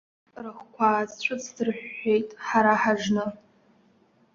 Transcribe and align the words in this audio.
Рыхқәа 0.43 0.87
ааҵәыҵдырҳәҳәеит, 0.93 2.29
ҳара 2.45 2.73
ҳажны. 2.81 3.25